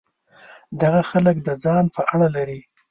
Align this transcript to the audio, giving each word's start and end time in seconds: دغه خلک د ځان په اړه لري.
دغه 0.81 1.01
خلک 1.11 1.35
د 1.43 1.49
ځان 1.63 1.85
په 1.95 2.01
اړه 2.13 2.27
لري. 2.35 2.59